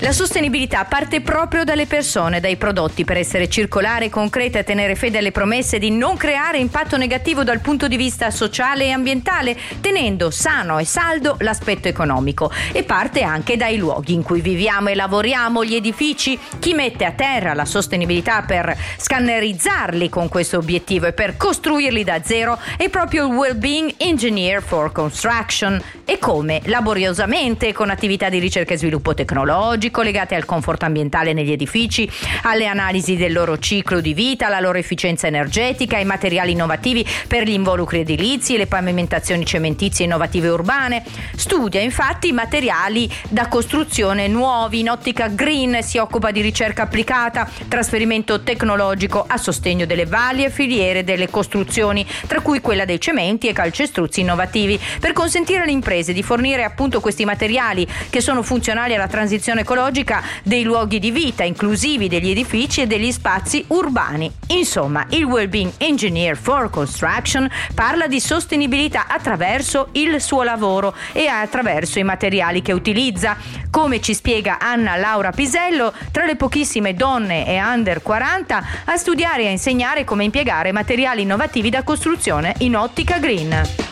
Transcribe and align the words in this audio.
La 0.00 0.12
sostenibilità 0.12 0.84
parte 0.84 1.22
proprio 1.22 1.64
dalle 1.64 1.86
persone, 1.86 2.40
dai 2.40 2.56
prodotti 2.56 3.04
per 3.04 3.16
essere 3.16 3.48
circolare, 3.48 4.10
concreta 4.10 4.58
e 4.58 4.64
tenere 4.64 4.94
fede 4.94 5.18
alle 5.18 5.32
promesse 5.32 5.78
di 5.78 5.90
non 5.90 6.18
creare 6.18 6.58
impatto 6.58 6.98
negativo 6.98 7.44
dal 7.44 7.60
punto 7.60 7.88
di 7.88 7.96
vista 7.96 8.30
sociale 8.30 8.84
e 8.84 8.90
ambientale, 8.90 9.56
tenendo 9.80 10.30
sano 10.30 10.78
e 10.78 10.84
saldo 10.84 11.36
l'aspetto 11.38 11.88
economico. 11.88 12.50
E 12.72 12.82
parte 12.82 13.22
anche 13.22 13.56
dai 13.56 13.78
luoghi 13.78 14.12
in 14.12 14.22
cui 14.22 14.42
viviamo 14.42 14.90
e 14.90 14.94
lavoriamo, 14.94 15.64
gli 15.64 15.74
edifici, 15.74 16.38
chi 16.58 16.74
mette 16.74 17.06
a 17.06 17.12
terra 17.12 17.54
la 17.54 17.64
sostenibilità 17.64 18.42
per 18.42 18.76
scannerizzarli 18.98 20.10
con 20.10 20.28
questo 20.28 20.58
obiettivo 20.58 21.06
e 21.06 21.14
per 21.14 21.38
costruirli 21.38 22.04
da 22.04 22.20
zero 22.22 22.58
è 22.76 22.90
proprio 22.90 23.26
il 23.26 23.32
Wellbeing 23.32 23.94
Engineer 23.96 24.62
for 24.62 24.92
Construction. 24.92 25.82
E 26.04 26.18
come? 26.18 26.60
Laboriosamente, 26.64 27.72
con 27.72 27.88
attività 27.88 28.28
di 28.28 28.38
ricerca 28.38 28.74
e 28.74 28.78
sviluppo 28.78 29.14
tecnologico 29.14 29.68
collegate 29.90 30.34
al 30.34 30.44
comfort 30.44 30.82
ambientale 30.82 31.32
negli 31.32 31.52
edifici, 31.52 32.10
alle 32.42 32.66
analisi 32.66 33.16
del 33.16 33.32
loro 33.32 33.58
ciclo 33.58 34.00
di 34.00 34.14
vita, 34.14 34.46
alla 34.46 34.60
loro 34.60 34.78
efficienza 34.78 35.26
energetica, 35.26 35.96
ai 35.96 36.04
materiali 36.04 36.52
innovativi 36.52 37.06
per 37.26 37.44
gli 37.44 37.52
involucri 37.52 38.00
edilizi 38.00 38.54
e 38.54 38.58
le 38.58 38.66
pavimentazioni 38.66 39.44
cementizie 39.44 40.04
innovative 40.04 40.48
urbane. 40.48 41.04
Studia 41.36 41.80
infatti 41.80 42.28
i 42.28 42.32
materiali 42.32 43.10
da 43.28 43.48
costruzione 43.48 44.28
nuovi 44.28 44.80
in 44.80 44.90
ottica 44.90 45.28
green, 45.28 45.82
si 45.82 45.98
occupa 45.98 46.30
di 46.30 46.40
ricerca 46.40 46.82
applicata, 46.82 47.48
trasferimento 47.68 48.42
tecnologico 48.42 49.24
a 49.26 49.36
sostegno 49.36 49.86
delle 49.86 50.06
varie 50.06 50.50
filiere 50.50 51.04
delle 51.04 51.28
costruzioni, 51.30 52.06
tra 52.26 52.40
cui 52.40 52.60
quella 52.60 52.84
dei 52.84 53.00
cementi 53.00 53.48
e 53.48 53.52
calcestruzzi 53.52 54.20
innovativi, 54.20 54.78
per 54.98 55.12
consentire 55.12 55.62
alle 55.62 55.72
imprese 55.72 56.12
di 56.12 56.22
fornire 56.22 56.64
appunto 56.64 57.00
questi 57.00 57.24
materiali 57.24 57.86
che 58.08 58.20
sono 58.20 58.42
funzionali 58.42 58.94
alla 58.94 59.06
transizione 59.06 59.59
ecologica 59.60 59.88
ecologica 59.90 60.22
dei 60.42 60.62
luoghi 60.62 60.98
di 60.98 61.10
vita, 61.10 61.44
inclusivi 61.44 62.08
degli 62.08 62.30
edifici 62.30 62.82
e 62.82 62.86
degli 62.86 63.10
spazi 63.12 63.64
urbani. 63.68 64.30
Insomma, 64.48 65.06
il 65.10 65.24
Wellbeing 65.24 65.72
Engineer 65.78 66.36
for 66.36 66.70
Construction 66.70 67.48
parla 67.74 68.06
di 68.06 68.20
sostenibilità 68.20 69.06
attraverso 69.08 69.88
il 69.92 70.20
suo 70.20 70.42
lavoro 70.42 70.94
e 71.12 71.26
attraverso 71.26 71.98
i 71.98 72.04
materiali 72.04 72.62
che 72.62 72.72
utilizza. 72.72 73.36
Come 73.70 74.00
ci 74.00 74.14
spiega 74.14 74.58
Anna 74.58 74.96
Laura 74.96 75.30
Pisello, 75.30 75.92
tra 76.10 76.24
le 76.24 76.36
pochissime 76.36 76.94
donne 76.94 77.46
e 77.46 77.62
under 77.62 78.02
40 78.02 78.64
a 78.84 78.96
studiare 78.96 79.44
e 79.44 79.46
a 79.46 79.50
insegnare 79.50 80.04
come 80.04 80.24
impiegare 80.24 80.72
materiali 80.72 81.22
innovativi 81.22 81.70
da 81.70 81.82
costruzione 81.82 82.54
in 82.58 82.76
ottica 82.76 83.18
green. 83.18 83.89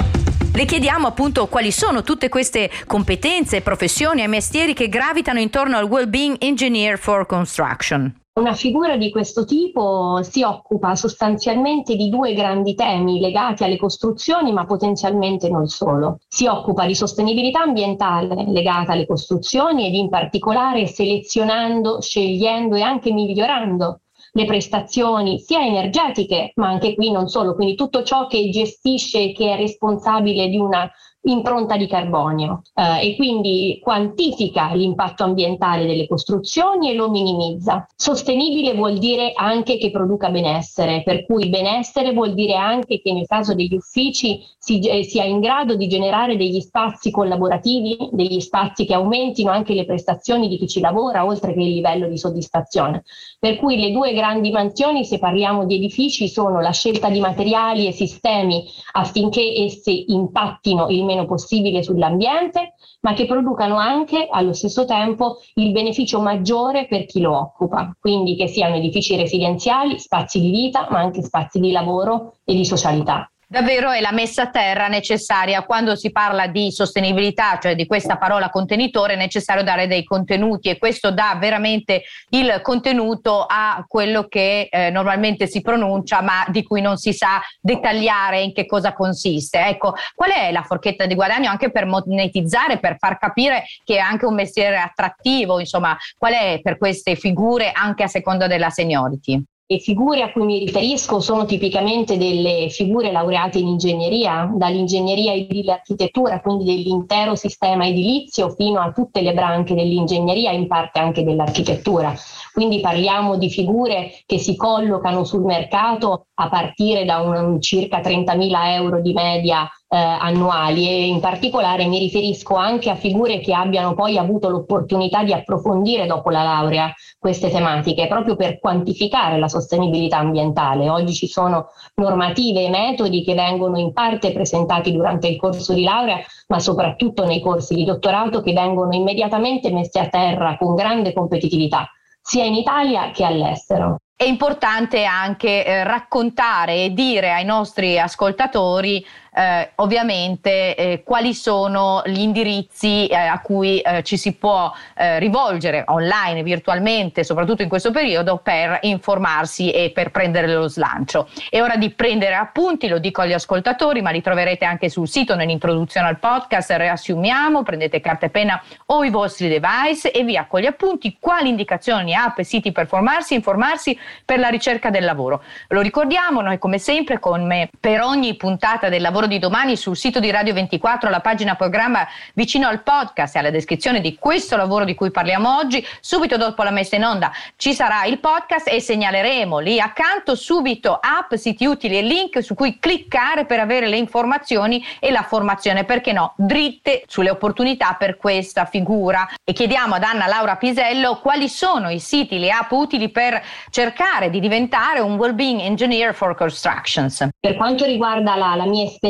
Le 0.55 0.65
chiediamo 0.65 1.07
appunto 1.07 1.47
quali 1.47 1.71
sono 1.71 2.03
tutte 2.03 2.29
queste 2.29 2.71
competenze, 2.87 3.61
professioni 3.61 4.23
e 4.23 4.27
mestieri 4.27 4.75
che 4.75 4.89
gravitano 4.89 5.39
intorno 5.39 5.77
al 5.77 5.85
Wellbeing 5.85 6.37
Engineer 6.41 6.99
for 6.99 7.27
Construction. 7.27 8.13
Una 8.39 8.55
figura 8.55 8.97
di 8.97 9.11
questo 9.11 9.45
tipo 9.45 10.21
si 10.23 10.43
occupa 10.43 10.95
sostanzialmente 10.95 11.97
di 11.97 12.09
due 12.09 12.35
grandi 12.35 12.75
temi 12.75 13.19
legati 13.19 13.65
alle 13.65 13.77
costruzioni, 13.77 14.53
ma 14.53 14.65
potenzialmente 14.65 15.49
non 15.49 15.67
solo. 15.67 16.19
Si 16.29 16.47
occupa 16.47 16.87
di 16.87 16.95
sostenibilità 16.95 17.63
ambientale 17.63 18.45
legata 18.47 18.93
alle 18.93 19.07
costruzioni 19.07 19.87
ed 19.89 19.95
in 19.95 20.09
particolare 20.09 20.87
selezionando, 20.87 22.01
scegliendo 22.01 22.77
e 22.77 22.83
anche 22.83 23.13
migliorando 23.13 24.03
le 24.39 24.45
prestazioni 24.45 25.41
sia 25.41 25.67
energetiche, 25.67 26.53
ma 26.55 26.69
anche 26.69 26.95
qui 26.95 27.11
non 27.11 27.27
solo, 27.27 27.57
quindi 27.57 27.75
tutto 27.75 28.05
ciò 28.05 28.29
che 28.29 28.49
gestisce 28.51 29.33
che 29.33 29.53
è 29.53 29.57
responsabile 29.57 30.49
di 30.49 30.57
una 30.57 30.89
impronta 31.23 31.77
di 31.77 31.87
carbonio 31.87 32.63
eh, 32.75 33.09
e 33.09 33.17
quindi 33.17 33.79
quantifica 33.83 34.73
l'impatto 34.75 35.25
ambientale 35.25 35.87
delle 35.87 36.07
costruzioni 36.07 36.91
e 36.91 36.95
lo 36.95 37.11
minimizza. 37.11 37.87
Sostenibile 37.95 38.75
vuol 38.75 38.99
dire 38.99 39.33
anche 39.35 39.79
che 39.79 39.91
produca 39.91 40.31
benessere, 40.31 41.03
per 41.03 41.27
cui 41.27 41.49
benessere 41.49 42.13
vuol 42.13 42.35
dire 42.35 42.55
anche 42.55 43.01
che 43.01 43.13
nel 43.13 43.27
caso 43.27 43.55
degli 43.55 43.75
uffici 43.75 44.41
si, 44.59 44.81
eh, 44.81 45.03
sia 45.03 45.25
in 45.25 45.41
grado 45.41 45.75
di 45.75 45.89
generare 45.89 46.37
degli 46.37 46.61
spazi 46.61 47.11
collaborativi, 47.11 47.97
degli 48.13 48.41
spazi 48.41 48.87
che 48.87 48.95
aumentino 48.95 49.51
anche 49.51 49.75
le 49.75 49.85
prestazioni 49.85 50.49
di 50.49 50.57
chi 50.57 50.69
ci 50.69 50.81
lavora, 50.81 51.25
oltre 51.25 51.53
che 51.53 51.61
il 51.61 51.73
livello 51.73 52.09
di 52.09 52.19
soddisfazione. 52.19 53.05
Per 53.39 53.57
cui 53.57 53.79
le 53.79 53.93
due 53.93 54.13
grandi 54.13 54.51
mansioni, 54.51 55.05
se 55.05 55.19
parliamo 55.19 55.65
di 55.65 55.77
edifici, 55.77 56.29
sono 56.29 56.61
la 56.61 56.73
scelta 56.73 57.09
di 57.09 57.21
materiali 57.21 57.87
e 57.87 57.93
sistemi 57.93 58.65
affinché 58.93 59.43
essi 59.65 60.13
impattino 60.13 60.89
il 60.89 61.05
meno 61.09 61.25
possibile 61.25 61.83
sull'ambiente, 61.83 62.75
ma 63.01 63.15
che 63.15 63.25
producano 63.25 63.79
anche 63.79 64.29
allo 64.31 64.53
stesso 64.53 64.85
tempo 64.85 65.39
il 65.55 65.73
beneficio 65.73 66.21
maggiore 66.21 66.87
per 66.87 67.07
chi 67.07 67.21
lo 67.21 67.35
occupa, 67.35 67.97
quindi 67.99 68.37
che 68.37 68.47
siano 68.47 68.77
edifici 68.77 69.17
residenziali, 69.17 69.99
spazi 69.99 70.39
di 70.39 70.51
vita, 70.51 70.87
ma 70.91 70.99
anche 70.99 71.23
spazi 71.23 71.59
di 71.59 71.73
lavoro 71.73 72.35
e 72.45 72.55
di 72.55 72.65
socialità. 72.65 73.31
Davvero 73.51 73.91
è 73.91 74.03
la 74.03 74.13
messa 74.13 74.43
a 74.43 74.51
terra 74.51 74.89
necessaria 74.89 75.63
quando 75.63 75.97
si 75.97 76.13
parla 76.13 76.49
di 76.49 76.71
sostenibilità, 76.71 77.59
cioè 77.59 77.75
di 77.75 77.87
questa 77.87 78.19
parola 78.19 78.51
contenitore, 78.51 79.15
è 79.15 79.17
necessario 79.17 79.63
dare 79.63 79.87
dei 79.87 80.05
contenuti 80.05 80.69
e 80.69 80.77
questo 80.77 81.11
dà 81.13 81.35
veramente 81.41 82.03
il 82.29 82.61
contenuto 82.61 83.47
a 83.49 83.83
quello 83.89 84.29
che 84.29 84.69
eh, 84.71 84.91
normalmente 84.91 85.47
si 85.47 85.63
pronuncia 85.63 86.21
ma 86.21 86.45
di 86.49 86.63
cui 86.63 86.83
non 86.83 86.99
si 86.99 87.15
sa 87.15 87.41
dettagliare 87.59 88.43
in 88.43 88.53
che 88.53 88.67
cosa 88.67 88.93
consiste. 88.93 89.65
Ecco, 89.65 89.95
qual 90.15 90.33
è 90.33 90.53
la 90.53 90.63
forchetta 90.63 91.07
di 91.07 91.15
guadagno 91.15 91.49
anche 91.49 91.71
per 91.71 91.87
monetizzare, 91.87 92.79
per 92.79 92.99
far 92.99 93.17
capire 93.17 93.65
che 93.83 93.97
è 93.97 94.01
anche 94.01 94.27
un 94.27 94.35
mestiere 94.35 94.77
attrattivo, 94.77 95.59
insomma, 95.59 95.97
qual 96.19 96.35
è 96.35 96.61
per 96.63 96.77
queste 96.77 97.17
figure 97.17 97.73
anche 97.73 98.03
a 98.03 98.09
seconda 98.09 98.47
della 98.47 98.69
seniority? 98.69 99.43
Le 99.71 99.81
figure 99.81 100.23
a 100.23 100.33
cui 100.33 100.47
mi 100.47 100.59
riferisco 100.59 101.21
sono 101.21 101.45
tipicamente 101.45 102.17
delle 102.17 102.71
figure 102.71 103.13
laureate 103.13 103.59
in 103.59 103.67
ingegneria, 103.67 104.51
dall'ingegneria 104.51 105.35
edile 105.35 105.73
architettura, 105.73 106.41
quindi 106.41 106.65
dell'intero 106.65 107.35
sistema 107.35 107.87
edilizio, 107.87 108.49
fino 108.49 108.81
a 108.81 108.93
tutte 108.93 109.21
le 109.21 109.35
branche 109.35 109.75
dell'ingegneria, 109.75 110.53
in 110.53 110.69
parte 110.69 111.01
anche 111.01 111.23
dell'architettura. 111.23 112.15
Quindi 112.51 112.81
parliamo 112.81 113.37
di 113.37 113.51
figure 113.51 114.11
che 114.25 114.39
si 114.39 114.57
collocano 114.57 115.25
sul 115.25 115.45
mercato 115.45 116.29
a 116.33 116.49
partire 116.49 117.05
da 117.05 117.19
un, 117.19 117.61
circa 117.61 118.01
30.000 118.01 118.73
euro 118.73 119.03
di 119.03 119.13
media 119.13 119.69
eh, 119.91 119.97
annuali 119.97 120.87
e 120.87 121.07
in 121.07 121.21
particolare 121.21 121.87
mi 121.87 121.99
riferisco 121.99 122.55
anche 122.55 122.91
a 122.91 122.95
figure 122.95 123.41
che 123.41 123.55
abbiano 123.55 123.95
poi 123.95 124.19
avuto 124.19 124.51
l'opportunità 124.51 125.23
di 125.25 125.33
approfondire 125.33 126.07
dopo 126.07 126.29
la 126.31 126.43
laurea 126.43 126.93
queste 127.19 127.51
tematiche 127.51 128.07
proprio 128.07 128.37
per 128.37 128.59
quantificare 128.61 129.39
la 129.39 129.49
sostenibilità 129.49 130.19
ambientale. 130.19 130.91
Oggi 130.91 131.15
ci 131.15 131.27
sono 131.27 131.69
normative 131.95 132.65
e 132.65 132.71
metodi 132.71 133.25
che 133.25 133.35
vengono 133.35 133.79
in 133.79 133.93
parte 133.93 134.33
presentati 134.33 134.93
durante 134.93 135.29
il 135.29 135.37
corso 135.37 135.73
di 135.73 135.83
laurea, 135.83 136.19
ma 136.49 136.59
soprattutto 136.59 137.25
nei 137.25 137.41
corsi 137.41 137.75
di 137.75 137.85
dottorato 137.85 138.43
che 138.43 138.53
vengono 138.53 138.95
immediatamente 138.95 139.73
messi 139.73 139.99
a 139.99 140.09
terra 140.09 140.57
con 140.59 140.75
grande 140.75 141.13
competitività 141.13 141.91
sia 142.21 142.45
in 142.45 142.55
Italia 142.55 143.11
che 143.11 143.25
all'estero. 143.25 143.97
È 144.15 144.25
importante 144.25 145.05
anche 145.05 145.65
eh, 145.65 145.85
raccontare 145.85 146.85
e 146.85 146.93
dire 146.93 147.33
ai 147.33 147.45
nostri 147.45 147.99
ascoltatori 147.99 149.03
eh, 149.39 149.71
ovviamente 149.77 150.75
eh, 150.75 151.03
quali 151.05 151.33
sono 151.33 152.03
gli 152.05 152.19
indirizzi 152.19 153.07
eh, 153.07 153.15
a 153.15 153.41
cui 153.41 153.79
eh, 153.79 154.03
ci 154.03 154.17
si 154.17 154.33
può 154.33 154.73
eh, 154.97 155.21
rivolgere 155.21 155.85
online, 155.87 156.43
virtualmente, 156.43 157.23
soprattutto 157.23 157.63
in 157.63 157.69
questo 157.69 157.93
periodo, 157.93 158.39
per 158.39 158.81
informarsi 158.83 159.71
e 159.71 159.91
per 159.91 160.11
prendere 160.11 160.49
lo 160.49 160.67
slancio. 160.67 161.29
È 161.49 161.63
ora 161.63 161.77
di 161.77 161.91
prendere 161.91 162.35
appunti, 162.35 162.89
lo 162.89 162.99
dico 162.99 163.21
agli 163.21 163.33
ascoltatori, 163.33 164.03
ma 164.03 164.11
li 164.11 164.23
troverete 164.23 164.65
anche 164.65 164.89
sul 164.89 165.07
sito 165.07 165.37
nell'introduzione 165.37 166.09
al 166.09 166.19
podcast, 166.19 166.75
riassumiamo, 166.77 167.63
prendete 167.63 168.01
carta 168.01 168.27
e 168.27 168.31
penna 168.31 168.61
o 168.87 169.05
i 169.05 169.11
vostri 169.11 169.49
device 169.49 170.11
e 170.11 170.25
via 170.25 170.47
con 170.47 170.61
gli 170.61 170.67
appunti 170.67 171.17
quali 171.21 171.49
indicazioni, 171.49 172.13
app 172.13 172.39
e 172.39 172.45
siti 172.45 172.73
per 172.73 172.89
formarsi, 172.89 173.35
informarsi 173.35 173.97
per 174.25 174.41
la 174.41 174.49
ricerca 174.49 174.91
del 174.91 175.05
lavoro. 175.05 175.45
Lo 175.69 175.81
ricordiamo, 175.81 176.41
noi 176.41 176.59
come 176.59 176.79
sempre, 176.79 177.21
come 177.21 177.71
per 177.79 178.01
ogni 178.01 178.35
puntata 178.35 178.89
del 178.89 179.01
lavoro 179.01 179.27
di 179.29 179.39
domani 179.39 179.77
sul 179.77 179.97
sito 179.97 180.19
di 180.19 180.31
Radio 180.31 180.55
24, 180.55 181.09
alla 181.09 181.21
pagina 181.21 181.55
programma 181.55 182.07
vicino 182.35 182.67
al 182.67 182.83
podcast 182.83 183.37
e 183.37 183.39
alla 183.39 183.51
descrizione 183.51 184.01
di 184.01 184.17
questo 184.19 184.57
lavoro 184.57 184.85
di 184.85 184.95
cui 184.95 185.11
parliamo 185.11 185.57
oggi. 185.57 185.87
Subito 186.01 186.37
dopo 186.37 186.63
la 186.63 186.71
messa 186.71 186.97
in 186.97 187.05
onda 187.05 187.31
ci 187.57 187.75
sarà 187.75 188.05
il 188.07 188.19
podcast 188.19 188.69
e 188.69 188.81
segnaleremo 188.81 189.59
lì 189.59 189.79
accanto 189.79 190.35
subito 190.35 190.99
app, 191.01 191.35
siti 191.35 191.67
utili 191.67 191.99
e 191.99 192.03
link 192.03 192.43
su 192.43 192.55
cui 192.55 192.79
cliccare 192.79 193.45
per 193.45 193.61
avere 193.61 193.87
le 193.87 193.97
informazioni 193.97 194.85
e 194.99 195.11
la 195.11 195.23
formazione, 195.23 195.85
perché 195.85 196.13
no, 196.13 196.33
dritte 196.37 197.05
sulle 197.07 197.31
opportunità 197.31 197.95
per 197.99 198.17
questa 198.17 198.65
figura. 198.65 199.29
E 199.45 199.53
chiediamo 199.53 199.95
ad 199.95 200.03
Anna 200.03 200.27
Laura 200.27 200.57
Pisello 200.57 201.19
quali 201.21 201.49
sono 201.49 201.91
i 201.91 202.01
siti, 202.01 202.39
le 202.39 202.51
app 202.51 202.71
utili 202.71 203.11
per 203.11 203.43
cercare 203.71 204.31
di 204.31 204.41
diventare 204.41 205.01
un 205.01 205.17
well-being 205.17 205.61
engineer 205.61 206.15
for 206.15 206.35
constructions. 206.35 207.29
Per 207.39 207.57
quanto 207.57 207.85
riguarda 207.85 208.35
la, 208.37 208.55
la 208.55 208.67
mia 208.67 208.85
esperienza, 208.85 209.08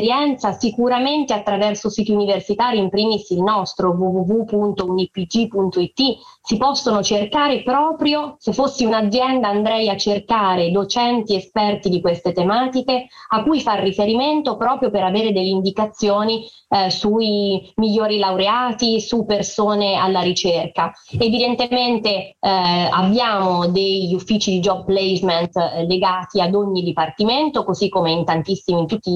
sicuramente 0.58 1.32
attraverso 1.32 1.90
siti 1.90 2.12
universitari, 2.12 2.78
in 2.78 2.88
primis 2.88 3.30
il 3.30 3.42
nostro 3.42 3.90
www.unipg.it, 3.90 6.00
si 6.48 6.56
possono 6.56 7.02
cercare 7.02 7.62
proprio, 7.62 8.36
se 8.38 8.54
fossi 8.54 8.86
un'azienda 8.86 9.48
andrei 9.48 9.90
a 9.90 9.98
cercare 9.98 10.70
docenti 10.70 11.34
esperti 11.34 11.90
di 11.90 12.00
queste 12.00 12.32
tematiche 12.32 13.08
a 13.28 13.42
cui 13.42 13.60
far 13.60 13.80
riferimento 13.80 14.56
proprio 14.56 14.88
per 14.88 15.02
avere 15.02 15.34
delle 15.34 15.48
indicazioni 15.48 16.46
eh, 16.70 16.88
sui 16.88 17.70
migliori 17.76 18.18
laureati, 18.18 18.98
su 18.98 19.26
persone 19.26 19.96
alla 19.96 20.22
ricerca. 20.22 20.90
Evidentemente 21.18 22.08
eh, 22.08 22.34
abbiamo 22.40 23.68
degli 23.68 24.14
uffici 24.14 24.52
di 24.52 24.60
job 24.60 24.86
placement 24.86 25.54
eh, 25.54 25.86
legati 25.86 26.40
ad 26.40 26.54
ogni 26.54 26.82
dipartimento, 26.82 27.62
così 27.62 27.90
come 27.90 28.10
in 28.10 28.24
tantissimi, 28.24 28.80
in 28.80 28.86
tutti 28.86 29.10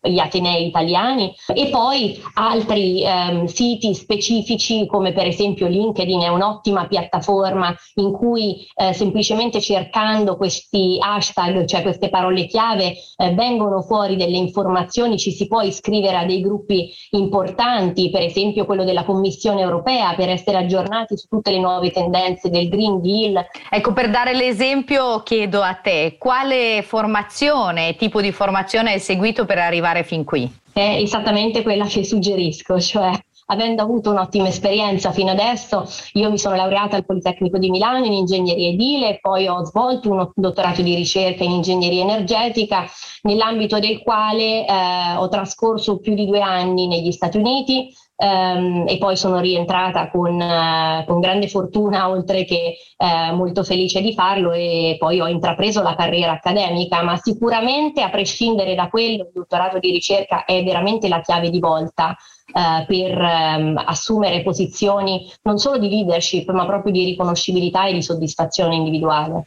gli 0.00 0.18
atenei 0.18 0.66
italiani, 0.66 1.32
e 1.54 1.68
poi 1.68 2.20
altri 2.34 3.04
ehm, 3.04 3.44
siti 3.44 3.94
specifici 3.94 4.86
come 4.86 5.12
per 5.12 5.28
esempio 5.28 5.68
LinkedIn 5.68 6.22
è 6.22 6.28
un'ottima 6.64 6.86
piattaforma 6.86 7.74
in 7.96 8.12
cui 8.12 8.66
eh, 8.74 8.92
semplicemente 8.94 9.60
cercando 9.60 10.36
questi 10.36 10.96
hashtag, 10.98 11.66
cioè 11.66 11.82
queste 11.82 12.08
parole 12.08 12.46
chiave, 12.46 12.94
eh, 13.16 13.34
vengono 13.34 13.82
fuori 13.82 14.16
delle 14.16 14.36
informazioni, 14.36 15.18
ci 15.18 15.30
si 15.30 15.46
può 15.46 15.60
iscrivere 15.60 16.16
a 16.16 16.24
dei 16.24 16.40
gruppi 16.40 16.90
importanti, 17.10 18.10
per 18.10 18.22
esempio 18.22 18.64
quello 18.64 18.84
della 18.84 19.04
Commissione 19.04 19.60
europea, 19.60 20.14
per 20.14 20.30
essere 20.30 20.58
aggiornati 20.58 21.16
su 21.16 21.26
tutte 21.28 21.50
le 21.50 21.60
nuove 21.60 21.90
tendenze 21.90 22.48
del 22.48 22.68
Green 22.68 23.00
Deal. 23.02 23.44
Ecco, 23.70 23.92
per 23.92 24.10
dare 24.10 24.34
l'esempio 24.34 25.22
chiedo 25.22 25.60
a 25.60 25.74
te, 25.74 26.16
quale 26.18 26.82
formazione, 26.82 27.96
tipo 27.96 28.20
di 28.20 28.32
formazione 28.32 28.92
hai 28.92 29.00
seguito 29.00 29.44
per 29.44 29.58
arrivare 29.58 30.02
fin 30.02 30.24
qui? 30.24 30.50
È 30.72 30.98
esattamente 31.00 31.62
quella 31.62 31.84
che 31.84 32.02
suggerisco, 32.02 32.80
cioè 32.80 33.12
avendo 33.46 33.82
avuto 33.82 34.10
un'ottima 34.10 34.48
esperienza 34.48 35.12
fino 35.12 35.30
adesso, 35.30 35.86
io 36.14 36.30
mi 36.30 36.38
sono 36.38 36.56
laureata 36.56 36.96
al 36.96 37.04
Politecnico 37.04 37.58
di 37.58 37.70
Milano 37.70 38.04
in 38.06 38.12
ingegneria 38.12 38.68
edile, 38.68 39.18
poi 39.20 39.46
ho 39.46 39.64
svolto 39.64 40.10
un 40.10 40.30
dottorato 40.34 40.82
di 40.82 40.94
ricerca 40.94 41.44
in 41.44 41.50
ingegneria 41.52 42.02
energetica, 42.02 42.86
nell'ambito 43.22 43.78
del 43.78 44.02
quale 44.02 44.66
eh, 44.66 45.16
ho 45.16 45.28
trascorso 45.28 45.98
più 45.98 46.14
di 46.14 46.26
due 46.26 46.40
anni 46.40 46.86
negli 46.86 47.12
Stati 47.12 47.38
Uniti, 47.38 47.94
Um, 48.16 48.84
e 48.86 48.96
poi 48.98 49.16
sono 49.16 49.40
rientrata 49.40 50.08
con, 50.08 50.40
uh, 50.40 51.04
con 51.04 51.18
grande 51.18 51.48
fortuna, 51.48 52.08
oltre 52.08 52.44
che 52.44 52.76
uh, 52.96 53.34
molto 53.34 53.64
felice 53.64 54.00
di 54.00 54.14
farlo 54.14 54.52
e 54.52 54.94
poi 55.00 55.20
ho 55.20 55.26
intrapreso 55.26 55.82
la 55.82 55.96
carriera 55.96 56.32
accademica, 56.32 57.02
ma 57.02 57.16
sicuramente 57.16 58.02
a 58.02 58.10
prescindere 58.10 58.76
da 58.76 58.88
quello 58.88 59.24
il 59.24 59.30
dottorato 59.34 59.80
di 59.80 59.90
ricerca 59.90 60.44
è 60.44 60.62
veramente 60.62 61.08
la 61.08 61.20
chiave 61.22 61.50
di 61.50 61.58
volta 61.58 62.16
uh, 62.52 62.86
per 62.86 63.18
um, 63.18 63.82
assumere 63.84 64.42
posizioni 64.42 65.28
non 65.42 65.58
solo 65.58 65.78
di 65.78 65.88
leadership, 65.88 66.48
ma 66.52 66.66
proprio 66.66 66.92
di 66.92 67.04
riconoscibilità 67.04 67.86
e 67.86 67.94
di 67.94 68.02
soddisfazione 68.02 68.76
individuale. 68.76 69.42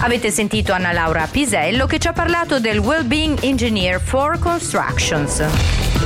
Avete 0.00 0.30
sentito 0.30 0.72
Anna 0.72 0.92
Laura 0.92 1.26
Pisello 1.28 1.86
che 1.86 1.98
ci 1.98 2.06
ha 2.06 2.12
parlato 2.12 2.60
del 2.60 2.78
Wellbeing 2.78 3.42
Engineer 3.42 4.00
for 4.00 4.38
Constructions. 4.38 6.01